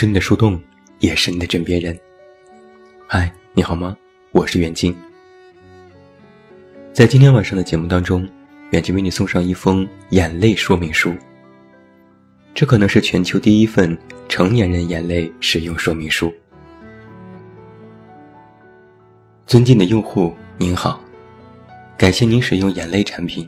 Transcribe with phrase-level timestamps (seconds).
[0.00, 0.58] 是你的树洞，
[1.00, 1.94] 也是你的枕边人。
[3.06, 3.94] 嗨，你好吗？
[4.32, 4.96] 我是远近。
[6.90, 8.26] 在今天晚上的节目当中，
[8.70, 11.12] 远近为你送上一封眼泪说明书。
[12.54, 13.94] 这可能是全球第一份
[14.26, 16.32] 成年人眼泪使用说明书。
[19.46, 20.98] 尊敬的用户您好，
[21.98, 23.46] 感谢您使用眼泪产品。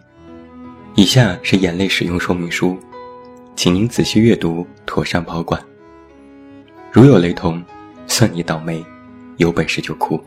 [0.97, 2.78] 以下是眼泪使用说明书，
[3.56, 5.59] 请您仔细阅读，妥善保管。
[6.95, 7.64] 如有雷同，
[8.06, 8.84] 算你倒霉，
[9.38, 10.23] 有本事就哭。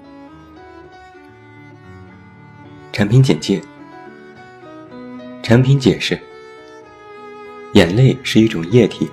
[2.92, 3.62] 产品简介。
[5.44, 6.20] 产品解释：
[7.74, 9.08] 眼泪是一种液体，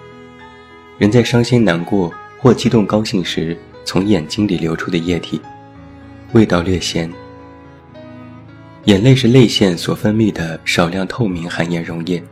[0.96, 5.38] 人在伤心难过或激动高兴时，从眼睛里流出的液体，
[6.32, 7.12] 味道略咸。
[8.84, 12.24] 眼泪是泪腺所分泌的少量透明含盐溶液，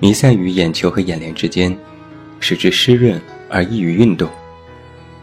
[0.00, 1.78] 弥散于眼球和眼帘之间，
[2.40, 3.22] 使之湿润。
[3.52, 4.28] 而易于运动，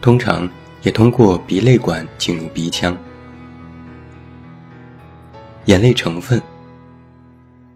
[0.00, 0.48] 通常
[0.82, 2.96] 也通过鼻泪管进入鼻腔。
[5.64, 6.40] 眼泪成分：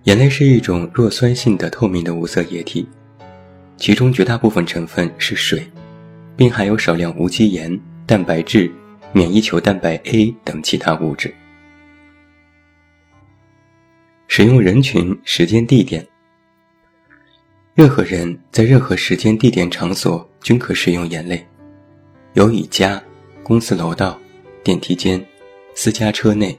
[0.04, 2.88] 眼泪是一种弱酸性的透明的无色液体，
[3.76, 5.68] 其中绝大部分成分是水，
[6.36, 8.70] 并含有少量无机盐、蛋白质、
[9.12, 11.34] 免疫球蛋白 A 等其他物质。
[14.28, 16.06] 使用人群、时间、地点。
[17.74, 21.44] 任何人在任何时间、地点、场所均可使用眼泪，
[22.34, 23.02] 有以家、
[23.42, 24.16] 公司楼道、
[24.62, 25.20] 电梯间、
[25.74, 26.56] 私家车内、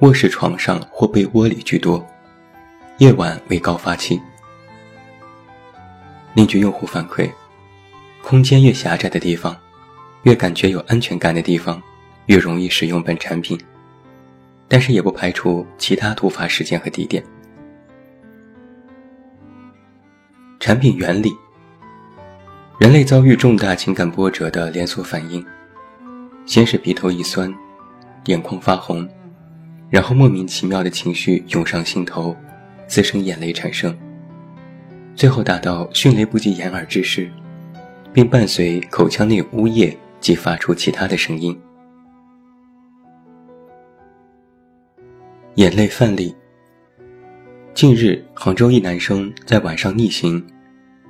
[0.00, 2.04] 卧室床上或被窝里居多，
[2.96, 4.20] 夜晚为高发期。
[6.34, 7.30] 另据用户反馈，
[8.20, 9.56] 空间越狭窄的地方，
[10.24, 11.80] 越感觉有安全感的地方，
[12.26, 13.56] 越容易使用本产品，
[14.66, 17.22] 但是也不排除其他突发时间和地点。
[20.60, 21.32] 产品原理：
[22.80, 25.44] 人类遭遇重大情感波折的连锁反应，
[26.46, 27.54] 先是鼻头一酸，
[28.24, 29.08] 眼眶发红，
[29.88, 32.36] 然后莫名其妙的情绪涌上心头，
[32.88, 33.96] 滋生眼泪产生，
[35.14, 37.30] 最后达到迅雷不及掩耳之势，
[38.12, 41.56] 并伴随口腔内呜咽及发出其他的声音。
[45.54, 46.34] 眼泪范例。
[47.78, 50.44] 近日，杭州一男生在晚上逆行，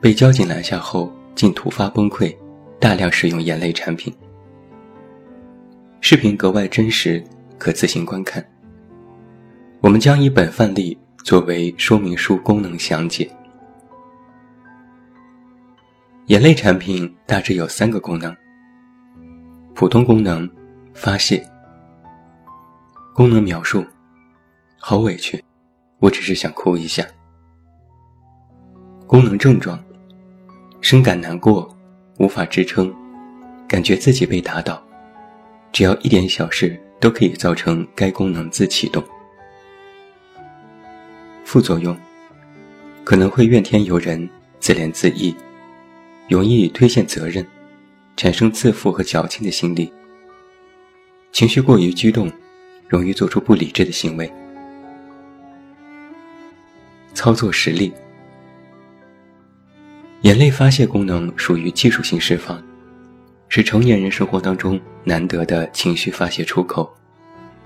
[0.03, 2.37] 被交警拦下后，竟突发崩溃，
[2.79, 4.15] 大量使用眼泪产品。
[6.03, 7.25] 视频格外真实，
[7.57, 8.47] 可自行观看。
[9.81, 13.27] 我们将以本范例作为说明书功能详解。
[16.27, 18.37] 眼泪产品大致有三个功能：
[19.75, 20.47] 普通功能，
[20.93, 21.43] 发泄。
[23.15, 23.83] 功能描述：
[24.78, 25.43] 好委屈。
[26.00, 27.06] 我只是想哭一下。
[29.06, 29.82] 功能症状：
[30.81, 31.69] 深感难过，
[32.19, 32.94] 无法支撑，
[33.66, 34.82] 感觉自己被打倒，
[35.72, 39.03] 只要一点小事都可以造成该功能自启动。
[41.44, 41.97] 副作用：
[43.03, 44.28] 可能会怨天尤人，
[44.60, 45.34] 自怜自艾，
[46.28, 47.44] 容易推卸责任，
[48.16, 49.91] 产生自负和矫情的心理，
[51.32, 52.30] 情绪过于激动，
[52.86, 54.30] 容易做出不理智的行为。
[57.28, 57.93] 操作实例：
[60.22, 62.59] 眼泪发泄功能属于技术性释放，
[63.50, 66.91] 是成年人生活当中难得的情绪发泄出口，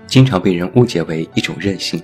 [0.05, 2.03] 经常被人误解为一种任性。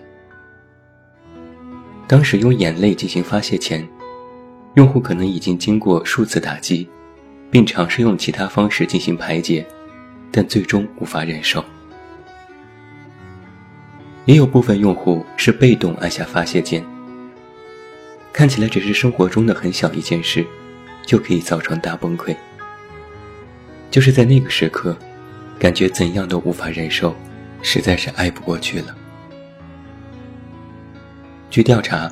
[2.08, 3.86] 当使用眼泪进行发泄前，
[4.76, 6.88] 用户可能已经经过数次打击，
[7.52, 9.68] 并尝试用其他方式进行排解，
[10.32, 11.62] 但最终无法忍受。
[14.24, 16.82] 也有部分用户是被动按下发泄键。
[18.32, 20.46] 看起来只是生活中的很小一件事，
[21.06, 22.36] 就可以造成大崩溃。
[23.92, 24.96] 就是在那个时刻，
[25.58, 27.16] 感觉怎样都无法忍受，
[27.62, 28.96] 实在是挨不过去了。
[31.50, 32.10] 据调查，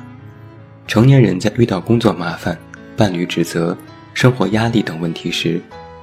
[0.86, 2.58] 成年人在遇到工作麻烦、
[2.96, 3.76] 伴侣指责、
[4.12, 5.62] 生活压力等问题时，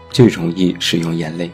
[0.09, 1.51] 最容易使用眼泪，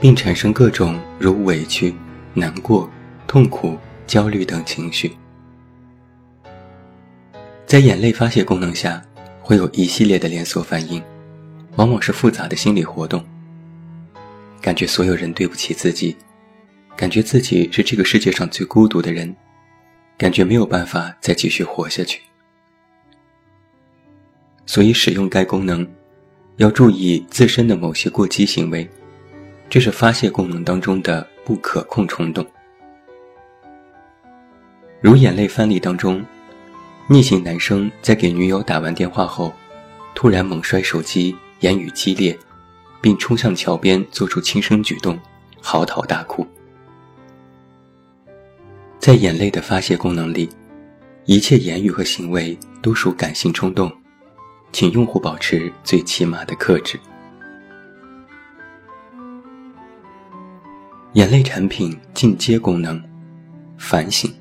[0.00, 1.94] 并产生各种如委屈、
[2.34, 2.90] 难过、
[3.28, 5.12] 痛苦、焦虑等情绪。
[7.70, 9.00] 在眼泪发泄功能下，
[9.40, 11.00] 会有一系列的连锁反应，
[11.76, 13.24] 往往是复杂的心理活动。
[14.60, 16.16] 感觉所有人对不起自己，
[16.96, 19.32] 感觉自己是这个世界上最孤独的人，
[20.18, 22.20] 感觉没有办法再继续活下去。
[24.66, 25.86] 所以使用该功能，
[26.56, 28.90] 要注意自身的某些过激行为，
[29.68, 32.44] 这是发泄功能当中的不可控冲动。
[35.00, 36.20] 如眼泪范例当中。
[37.12, 39.52] 逆行男生在给女友打完电话后，
[40.14, 42.38] 突然猛摔手机，言语激烈，
[43.00, 45.18] 并冲向桥边做出轻生举动，
[45.60, 46.46] 嚎啕大哭。
[49.00, 50.48] 在眼泪的发泄功能里，
[51.24, 53.92] 一切言语和行为都属感性冲动，
[54.70, 56.96] 请用户保持最起码的克制。
[61.14, 63.02] 眼泪产品进阶功能：
[63.76, 64.32] 反省。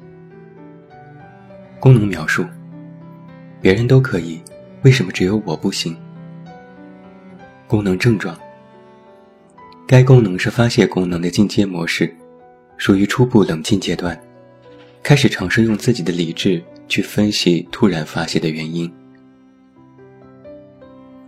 [1.79, 2.45] 功能描述：
[3.61, 4.41] 别人都可以，
[4.83, 5.95] 为什么只有我不行？
[7.67, 8.37] 功能症状：
[9.85, 12.13] 该功能是发泄功能的进阶模式，
[12.77, 14.19] 属于初步冷静阶段，
[15.03, 18.91] 开始尝试用自己的理智去分析突然发泄的原因。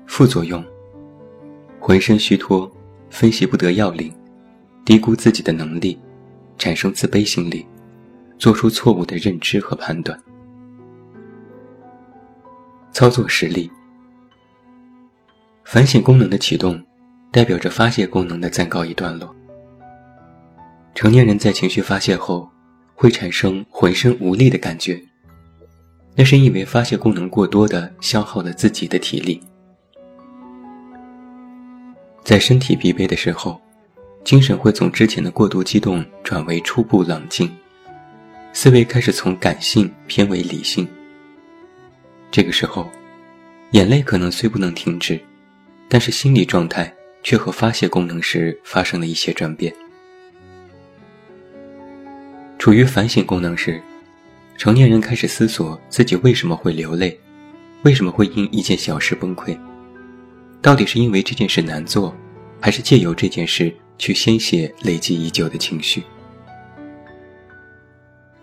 [0.07, 0.63] 副作用：
[1.80, 2.72] 浑身虚脱，
[3.10, 4.13] 分析不得要领。
[4.83, 5.98] 低估自己的能力，
[6.57, 7.66] 产生自卑心理，
[8.39, 10.19] 做出错误的认知和判断。
[12.92, 13.72] 操作实例：
[15.64, 16.82] 反省功能的启动，
[17.32, 19.34] 代表着发泄功能的暂告一段落。
[20.94, 22.50] 成年人在情绪发泄后，
[22.94, 25.02] 会产生浑身无力的感觉，
[26.16, 29.42] 那是因为发泄功能过多的消耗了自己的体力。
[32.24, 33.60] 在身体疲惫的时候。
[34.24, 37.52] 精神会从之前的过度激动转为初步冷静，
[38.54, 40.88] 思维开始从感性偏为理性。
[42.31, 42.89] 这个时候，
[43.72, 45.19] 眼泪可能虽不能停止，
[45.89, 46.92] 但是心理状态
[47.22, 49.72] 却和发泄功能时发生了一些转变。
[52.57, 53.81] 处于反省功能时，
[54.57, 57.19] 成年人开始思索自己为什么会流泪，
[57.83, 59.57] 为什么会因一件小事崩溃，
[60.62, 62.16] 到底是因为这件事难做，
[62.62, 63.74] 还是借由这件事？
[63.98, 66.01] 去宣泄累积已久的情绪，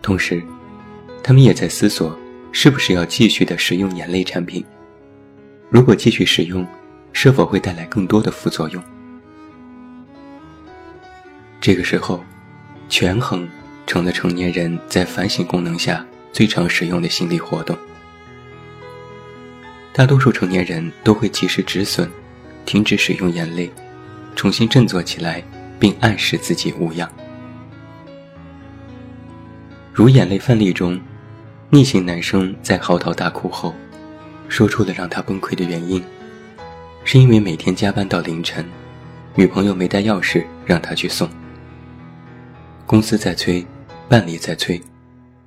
[0.01, 0.41] 同时，
[1.21, 2.17] 他们也在思索，
[2.61, 4.65] 是不是要继续的使用眼泪产品？
[5.71, 6.67] 如果继续使用，
[7.13, 8.83] 是否会带来更多的副作用？
[11.61, 12.21] 这个时候，
[12.89, 13.49] 权衡
[13.87, 17.79] 成了成年人在反省功能下最常使用的心理活动。
[19.93, 22.11] 大多数成年人都会及时止损，
[22.67, 23.71] 停止使用眼泪。
[24.35, 25.41] 重新振作起来，
[25.79, 27.09] 并暗示自己无恙。
[29.93, 31.01] 如眼泪范例中，
[31.71, 33.75] 逆行男生在嚎啕大哭后，
[34.49, 36.03] 说出了让他崩溃的原因，
[37.05, 38.65] 是因为每天加班到凌晨，
[39.35, 41.29] 女朋友没带钥匙让他去送。
[42.87, 43.65] 公司在催，
[44.09, 44.81] 办理在催，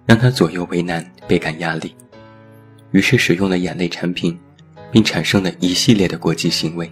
[0.06, 1.95] 让他左右为难，倍感压力，
[2.91, 4.39] 于是使用了眼泪产品，
[4.91, 6.91] 并产生了一系列的过激行为。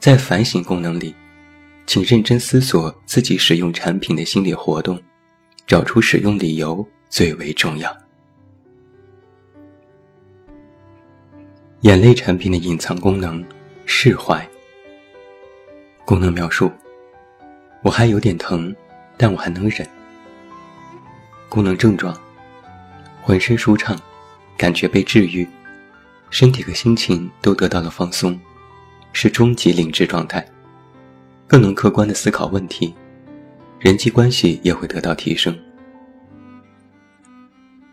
[0.00, 1.14] 在反省功能里，
[1.86, 5.00] 请认真思索自己使用产品的心理活动，
[5.70, 7.96] 找出使用理由最为重要。
[11.82, 13.40] 眼泪产品的隐藏功能
[13.86, 14.44] 释怀。
[16.04, 16.72] 功能描述：
[17.82, 18.74] 我还有点疼，
[19.16, 19.88] 但我还能忍。
[21.48, 22.18] 功能症状：
[23.22, 23.96] 浑身舒畅，
[24.58, 25.48] 感觉被治愈，
[26.30, 28.36] 身体和心情都得到了放松。
[29.12, 30.44] 是终极理智状态，
[31.46, 32.92] 更能客观的思考问题，
[33.80, 35.58] 人际关系也会得到提升。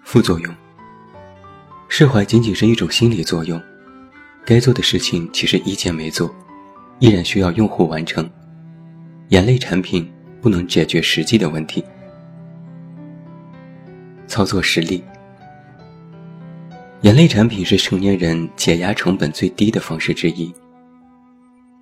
[0.03, 0.53] 副作用：
[1.87, 3.61] 释怀仅仅是一种心理作用，
[4.45, 6.29] 该做的事情其实一件没做，
[6.99, 8.29] 依然需要用户完成。
[9.29, 11.81] 眼泪产品不能解决实际的问题。
[14.27, 15.01] 操作实例：
[16.99, 20.53] 眼泪产品是成年人解压成本最低的方式之一。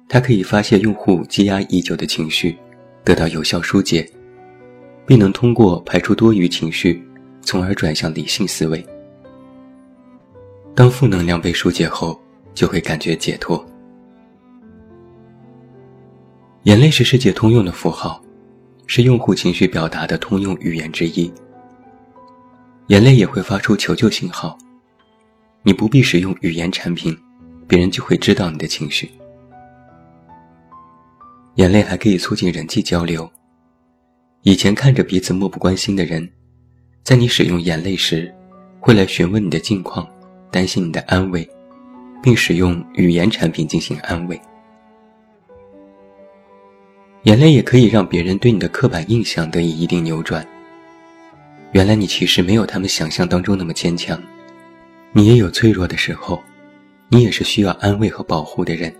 [0.08, 2.56] 它可以发泄用户积压已久的情绪，
[3.06, 4.10] 得到有效疏解，
[5.06, 7.02] 并能通过排出多余情绪，
[7.42, 8.84] 从而转向理性思维。
[10.74, 12.20] 当负能量被疏解后，
[12.56, 13.64] 就会感觉解脱。
[16.64, 18.20] 眼泪是世界通用的符号，
[18.88, 21.32] 是用户情绪表达的通用语言之一。
[22.88, 24.58] 眼泪也会发出求救信号，
[25.62, 27.16] 你不必使用语言产品，
[27.68, 29.12] 别人就会知道你的情绪。
[31.56, 33.30] 眼泪还可以促进人际交流。
[34.44, 36.30] 以前看着彼此漠不关心的人，
[37.02, 38.34] 在你使用眼泪时，
[38.80, 40.08] 会来询问你的近况，
[40.52, 41.50] 担心你的安危，
[42.22, 44.40] 并使用语言产品进行安慰。
[47.24, 50.46] 眼泪也可以让别人对你的刻板印象得以一定扭转。
[51.72, 54.22] 原来你其实没有他们想象当中那么坚强，
[55.14, 56.44] 你也有脆弱的时候，
[57.10, 58.94] 你也是需要安慰和保护的人。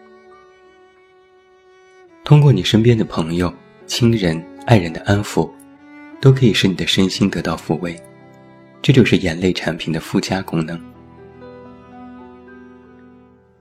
[2.26, 3.54] 通过你身边的朋友、
[3.86, 5.48] 亲人、爱人的安抚，
[6.20, 7.96] 都可以使你的身心得到抚慰，
[8.82, 10.82] 这就是眼泪产品的附加功能。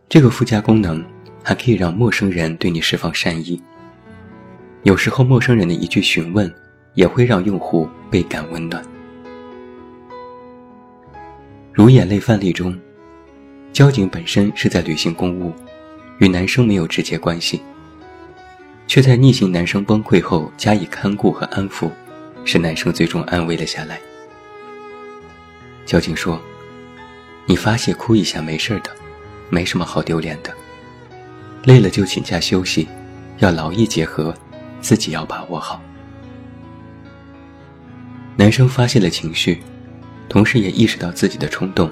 [0.08, 1.04] 这个附加功能
[1.42, 3.62] 还可以让陌生人对你释放善意。
[4.82, 6.50] 有时候，陌生人的一句询问，
[6.94, 8.82] 也会让用户倍感温暖。
[11.70, 12.74] 如眼泪范例中，
[13.74, 15.52] 交警本身是在履行公务，
[16.16, 17.60] 与男生没有直接关系，
[18.86, 21.90] 却在逆行男生崩溃后加以看顾和安抚，
[22.44, 24.00] 使男生最终安慰了下来。
[25.84, 26.40] 交警说
[27.46, 28.90] ：“你发泄哭一下没事的，
[29.50, 30.52] 没什么好丢脸的。
[31.64, 32.88] 累了就请假休息，
[33.38, 34.34] 要劳逸结合，
[34.80, 35.80] 自己要把握好。”
[38.36, 39.62] 男生发泄了情绪。
[40.26, 41.88] 同时也意识到自己的冲动，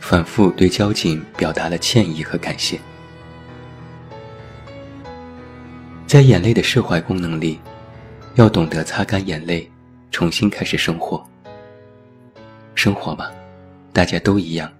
[0.00, 2.80] 反复对交警表达了歉意和感谢。
[6.06, 7.58] 在眼泪的释怀功能里，
[8.36, 9.68] 要懂得擦干眼泪，
[10.12, 11.24] 重新开始生活。
[12.76, 13.32] 生活吧，
[13.92, 14.72] 大家都一样，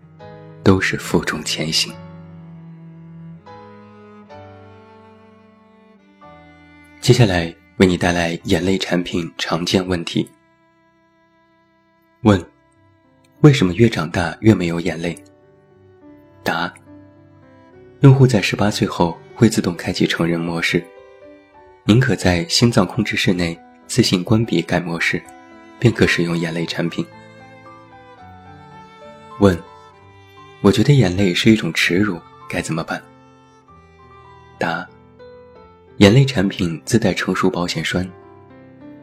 [0.62, 1.92] 都是负重前行。
[7.00, 10.28] 接下来为你带来眼泪产品常见问题。
[12.23, 12.45] 问。
[13.42, 15.14] 为什么越长大越没有眼泪？
[16.42, 16.73] 答：
[18.00, 20.83] 用户在十八岁后会自动开启成人模式，
[21.88, 25.22] 您可在心脏控制室内自行关闭该模式，
[25.78, 27.06] 便可使用眼泪产品。
[29.38, 29.56] 问：
[30.62, 33.00] 我觉得眼泪是一种耻辱，该怎么办？
[34.58, 34.84] 答：
[35.98, 38.10] 眼泪产品自带成熟保险栓，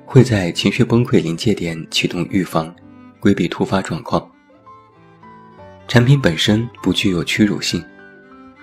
[0.06, 2.76] 会在情绪崩溃临界点启动预防，
[3.22, 4.30] 规避突发状况。
[5.88, 7.82] 产品本身不具有屈辱性，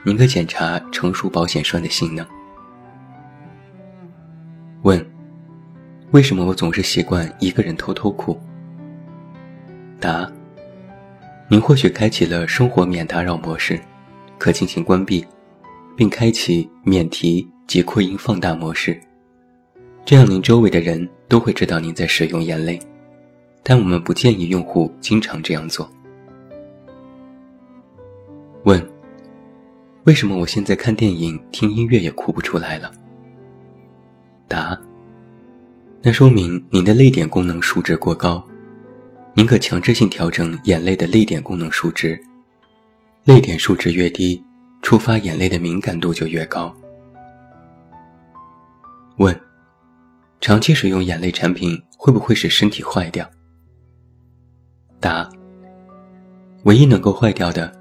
[0.04, 2.26] 您可检查成熟保险栓的性能。
[4.82, 5.04] 问：
[6.12, 8.38] 为什么我总是习惯一个人偷偷哭？
[10.00, 10.30] 答：
[11.49, 13.78] 您或许开启了生活免打扰模式，
[14.38, 15.22] 可进行关闭，
[15.94, 18.99] 并开启免提及扩音放大模式，
[20.02, 22.80] 这样您周围的人都会知道您在使用眼泪，
[23.62, 25.87] 但我们不建议用户经常这样做。
[28.64, 28.82] 问：
[30.04, 32.90] 为什么我现在看电影、听音乐也哭不出来了？
[34.50, 34.76] 答：
[36.02, 38.45] 那说明您的泪点功能数值过高，
[39.33, 42.21] 您可强制性调整眼泪的泪点功能数值。
[43.23, 44.42] 泪点数值越低，
[44.83, 46.75] 触发眼泪的敏感度就越高。
[49.19, 49.40] 问：
[50.40, 53.30] 长期使用眼泪产品会不会使身体坏掉？
[54.99, 55.30] 答：
[56.64, 57.73] 唯一能够坏掉的。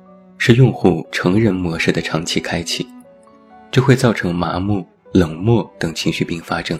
[0.42, 2.88] 是用户成人模式的长期开启，
[3.70, 6.80] 这会造成麻木、冷漠等情绪并发症。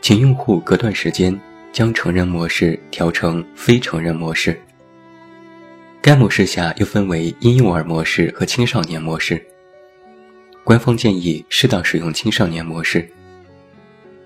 [0.00, 1.38] 请用户隔段时间
[1.72, 4.60] 将成人模式调成非成人模式。
[6.00, 9.44] 该模式下又分为婴幼儿模式和青少年模式。
[10.62, 13.08] 官方建议适当使用青少年模式，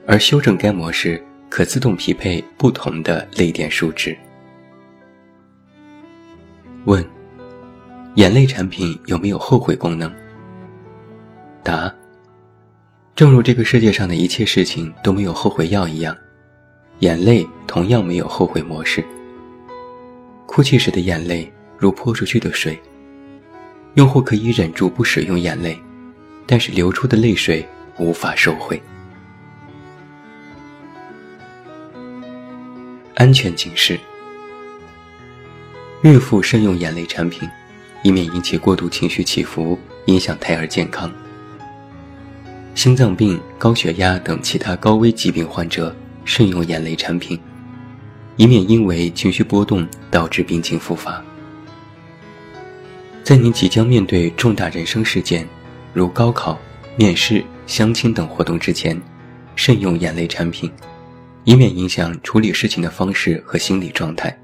[0.07, 4.17] 而修正该模式可自动匹配不同的泪点数值。
[6.85, 7.05] 问。
[8.17, 10.13] 眼泪产品有没有后悔功能？
[11.63, 11.95] 答：
[13.21, 16.17] 正如这个世界上的一切事情都没有后悔药一样，
[17.01, 19.05] 眼泪同样没有后悔模式。
[20.47, 22.81] 哭泣时的眼泪如泼出去的水，
[23.93, 25.79] 用户可以忍住不使用眼泪，
[26.47, 27.63] 但是流出的泪水
[27.99, 28.83] 无法收回。
[33.17, 34.01] 安全警示：
[36.05, 37.47] 孕妇慎用眼泪产品。
[38.03, 41.13] 以免引起过度情绪起伏，影响胎儿健康。
[42.83, 45.95] 心脏病、高血压等其他高危疾病患者
[46.25, 47.39] 慎用眼泪产品，
[48.37, 51.23] 以免因为情绪波动导致病情复发。
[53.23, 55.47] 在您即将面对重大人生事件，
[55.93, 56.59] 如高考、
[56.97, 58.99] 面试、相亲等活动之前，
[59.55, 60.73] 慎用眼泪产品，
[61.45, 64.35] 以免影响处理事情的方式和心理状态。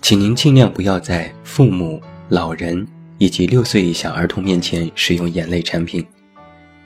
[0.00, 2.86] 请您尽量不要在父母、老人
[3.18, 6.06] 以及六岁以下儿童面前使用眼泪产品，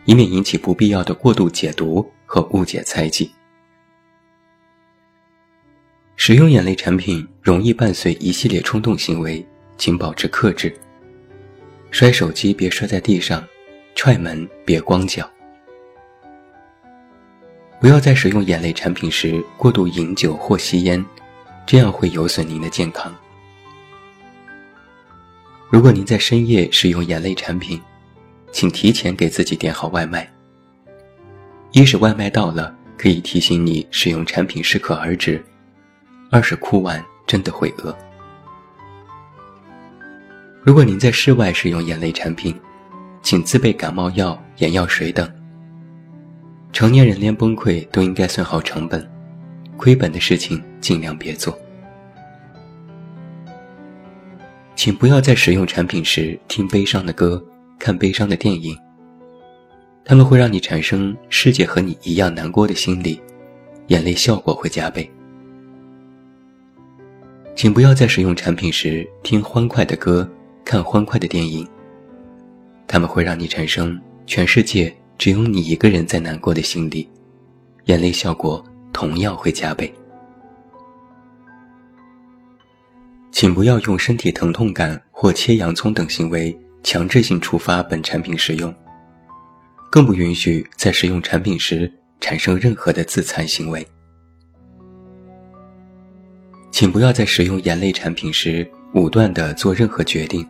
[0.04, 3.30] 以免引起不必要的过度解读和误解猜忌。
[6.16, 9.46] 使用眼泪产品容易伴随一系列冲动行为，
[9.76, 10.74] 请保持克制。
[11.90, 13.44] 摔手机别摔在地上，
[13.94, 15.28] 踹门别光脚。
[17.80, 21.04] 不要在使用眼泪产品时过度饮酒或吸烟。
[21.64, 23.14] 这样会有损您的健康。
[25.72, 27.80] 如果您在深夜使用眼泪产品，
[28.52, 30.30] 请提前给自己点好外卖。
[31.70, 35.40] 一是外卖到了可以提醒你使用产品适可而止；
[36.30, 37.96] 二是哭完真的会饿。
[40.62, 42.54] 如果您在室外使用眼泪产品，
[43.22, 45.26] 请自备感冒药、眼药水等。
[46.70, 49.10] 成年人连崩溃都应该算好成本，
[49.78, 51.58] 亏本的事情尽量别做。
[54.82, 57.40] 请不要在使用产品时听悲伤的歌、
[57.78, 58.76] 看悲伤的电影，
[60.04, 63.20] 他们会让你产生世界和你一样难过的心理，
[63.86, 65.08] 眼泪效果会加倍。
[67.54, 70.28] 请不要在使用产品时听欢快的歌、
[70.64, 71.64] 看欢快的电影，
[72.88, 73.96] 他们会让你产生
[74.26, 77.08] 全世界只有你一个人在难过的心理，
[77.84, 78.60] 眼泪效果
[78.92, 79.94] 同样会加倍。
[83.32, 88.72] 请不要用身体疼痛感或切洋葱等行为强制性触发本产品使用，
[89.90, 93.84] 更不允许在使用产品时产生任何的自残行为。
[96.70, 100.46] 请不要在使用眼泪产品时武断地做任何决定，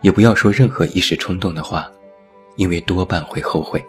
[0.00, 1.90] 也不要说任何一时冲动的话，
[2.56, 3.84] 因为多半会后悔。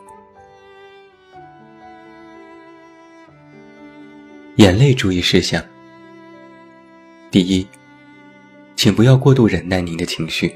[4.56, 5.64] 眼泪注意事项：
[7.30, 7.66] 第一。
[8.76, 10.54] 请不要过度忍耐您的情绪。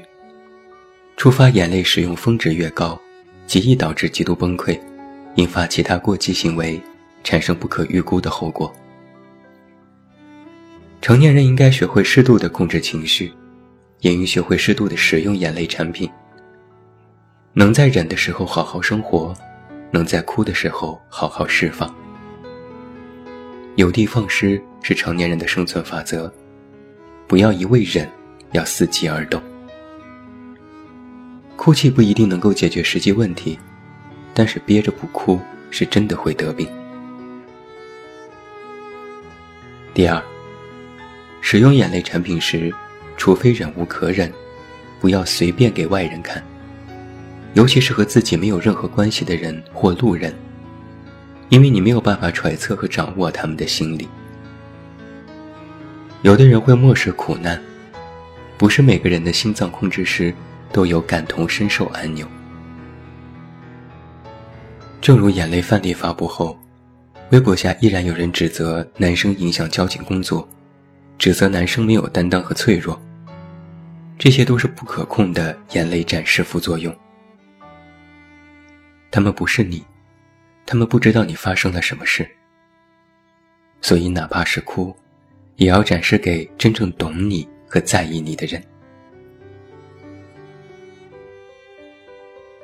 [1.16, 2.98] 触发眼泪使用峰值越高，
[3.46, 4.78] 极易导致极度崩溃，
[5.36, 6.80] 引发其他过激行为，
[7.22, 8.72] 产生不可预估的后果。
[11.02, 13.32] 成年人应该学会适度的控制情绪，
[14.00, 16.08] 也应学会适度的使用眼泪产品。
[17.52, 19.34] 能在忍的时候好好生活，
[19.90, 21.92] 能在哭的时候好好释放。
[23.76, 26.32] 有的放矢是成年人的生存法则。
[27.30, 28.10] 不要一味忍，
[28.50, 29.40] 要伺机而动。
[31.54, 33.56] 哭泣不一定能够解决实际问题，
[34.34, 35.38] 但是憋着不哭
[35.70, 36.66] 是真的会得病。
[39.94, 40.20] 第二，
[41.40, 42.74] 使用眼泪产品时，
[43.16, 44.32] 除非忍无可忍，
[44.98, 46.44] 不要随便给外人看，
[47.54, 50.34] 尤其是和自己没有任何关系的人或路人，
[51.48, 54.08] 因为你没有办法揣测和掌握他们的心理。
[56.22, 57.58] 有的人会漠视苦难，
[58.58, 60.34] 不是每个人的心脏控制师
[60.70, 62.28] 都有感同身受按钮。
[65.00, 66.58] 正如眼泪范例发布后，
[67.30, 70.46] 微博下依然有人指责男生影响交警工作，
[71.16, 73.00] 指责男生没有担当和脆弱。
[74.18, 76.94] 这些都是不可控的眼泪展示副作用。
[79.10, 79.82] 他们不是你，
[80.66, 82.30] 他们不知道你发生了什么事，
[83.80, 84.94] 所以哪怕是哭。
[85.56, 88.62] 也要展示给真正懂你和在意你的人。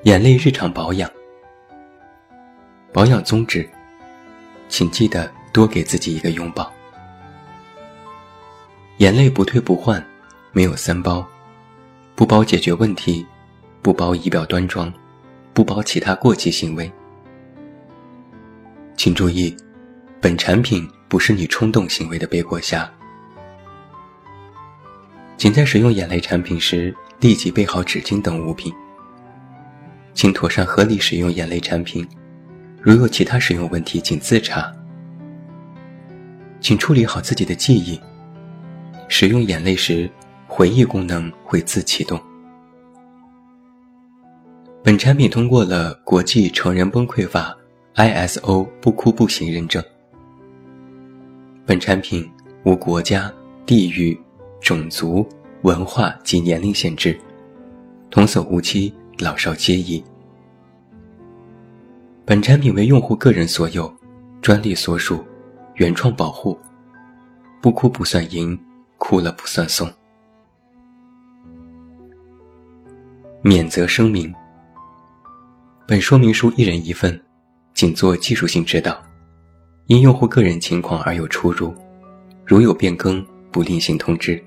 [0.05, 1.11] 眼泪日常保养，
[2.93, 3.69] 保养宗旨，
[4.69, 6.73] 请记得多给自己一个拥抱。
[8.99, 10.05] 眼泪不退不换，
[10.53, 11.27] 没有三包，
[12.15, 13.27] 不包解决问题，
[13.83, 14.93] 不包仪表端庄，
[15.53, 16.91] 不包其他过激行为。
[18.97, 19.55] 请注意，
[20.21, 20.89] 本产品。
[21.09, 22.91] 不是你冲动行为的背锅侠。
[25.37, 28.73] 请在使用眼泪产品时立即备好纸巾等物品。
[30.15, 32.09] 请妥善合理使用眼泪产品，
[32.81, 34.73] 如有其他使用问题，请自查。
[36.61, 38.01] 请处理好自己的记忆。
[39.09, 40.11] 使用眼泪时，
[40.49, 42.19] 回忆功能会自启动。
[44.83, 47.57] 本产品通过了国际成人崩溃法
[47.95, 49.85] ISO 不哭不行认证。
[51.67, 52.31] 本产品
[52.63, 53.33] 无国家、
[53.67, 54.17] 地域、
[54.61, 55.29] 种族、
[55.63, 57.19] 文化及年龄限制，
[58.09, 60.03] 童叟无欺，老少皆宜。
[62.25, 63.93] 本产品为用户个人所有，
[64.41, 65.25] 专利所属，
[65.75, 66.57] 原创保护，
[67.61, 68.57] 不哭不算赢，
[68.97, 69.93] 哭了不算送。
[73.43, 74.33] 免责声明：
[75.85, 77.21] 本说明书一人一份，
[77.75, 78.97] 仅做技术性指导。
[79.87, 81.73] 因用户个人情况而有出入，
[82.45, 84.43] 如有变更，不另行通知。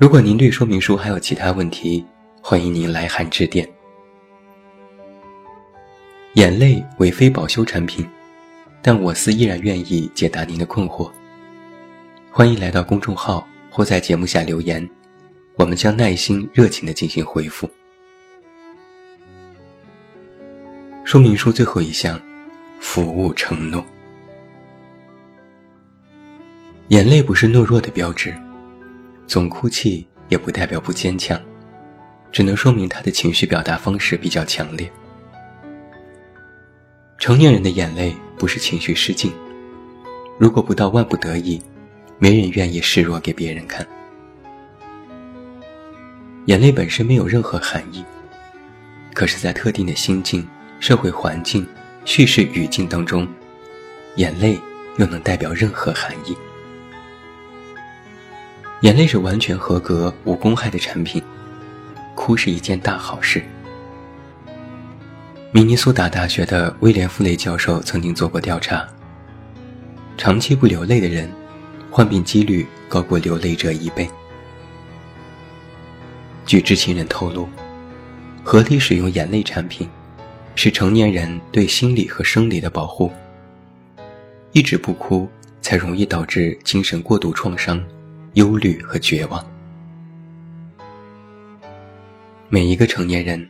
[0.00, 2.02] 如果您对说明书还有其他问题，
[2.42, 3.68] 欢迎您来函致电。
[6.32, 8.08] 眼泪为非保修产品，
[8.80, 11.10] 但我司依然愿意解答您的困惑。
[12.30, 14.88] 欢迎来到公众号或在节目下留言，
[15.56, 17.68] 我们将耐心热情的进行回复。
[21.04, 22.18] 说明书最后一项。
[22.80, 23.84] 服务承诺，
[26.88, 28.34] 眼泪不是懦弱的标志，
[29.26, 31.40] 总哭泣也不代表不坚强，
[32.32, 34.90] 只能说明他的情绪表达方式比较强烈。
[37.18, 39.32] 成年人的眼泪不是情绪失禁，
[40.38, 41.60] 如果不到万不得已，
[42.18, 43.86] 没人愿意示弱给别人看。
[46.46, 48.02] 眼泪本身没有任何含义，
[49.14, 50.48] 可是，在特定的心境、
[50.80, 51.66] 社会环境、
[52.08, 53.28] 叙事语境当中，
[54.16, 54.58] 眼泪
[54.96, 56.34] 又能代表任何含义。
[58.80, 61.22] 眼泪是完全合格、无公害的产品，
[62.14, 63.44] 哭是一件大好事。
[65.52, 68.88] 明尼苏达大学的威廉·弗雷教授曾经做过调查，
[70.16, 71.30] 长期不流泪的人，
[71.90, 74.08] 患病几率高过流泪者一倍。
[76.46, 77.46] 据知情人透露，
[78.42, 79.86] 合理使用眼泪产品，
[80.60, 83.12] 是成年人对心理和生理的保护。
[84.50, 85.28] 一直不哭，
[85.60, 87.80] 才容易导致精神过度创伤。
[88.34, 89.44] 忧虑和绝望。
[92.48, 93.48] 每一个成年人，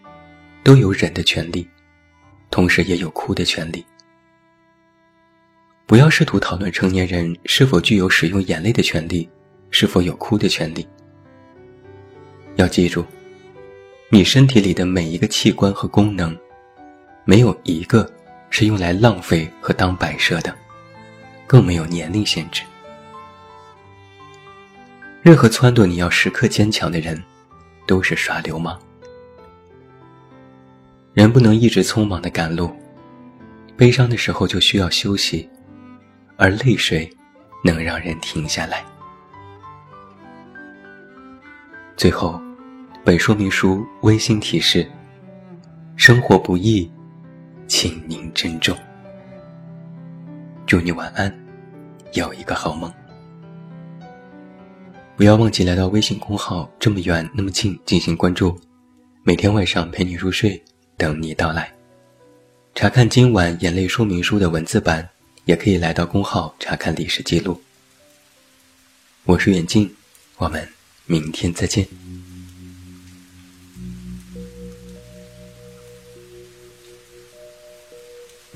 [0.62, 1.66] 都有忍的权利，
[2.51, 3.85] 同时也有哭的权利。
[5.87, 9.29] 不要试图讨论成年人是否具有使用眼泪的权利，
[9.71, 10.87] 是否有哭的权利。
[12.57, 13.05] 要记住，
[14.11, 16.38] 你身体里的每一个器官和功能，
[17.29, 18.11] 没有一个
[18.49, 20.57] 是用来浪费和当摆设的，
[21.47, 22.62] 更没有年龄限制。
[25.21, 27.23] 任何撺掇你要时刻坚强的人，
[27.87, 28.81] 都是耍流氓。
[31.12, 32.75] 人不能一直匆忙的赶路，
[33.77, 35.47] 悲伤的时候就需要休息，
[36.38, 37.14] 而泪水
[37.62, 38.83] 能让人停下来。
[41.95, 42.41] 最后，
[43.05, 44.91] 本说明书温馨提示：
[45.95, 46.91] 生活不易，
[47.68, 48.74] 请您珍重。
[50.66, 51.33] 祝你晚安，
[52.14, 52.90] 有一个好梦。
[55.18, 58.59] 不要忘记来到微信公号“这么远那么近”进行关注，
[59.22, 60.61] 每天晚上陪你入睡，
[60.96, 61.70] 等你到来。
[62.74, 65.07] 查看今晚眼泪说明书的文字版，
[65.44, 67.61] 也可以来到公号查看历史记录。
[69.24, 69.94] 我是远近，
[70.38, 70.66] 我们
[71.04, 71.87] 明天再见。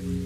[0.01, 0.22] Mm-hmm.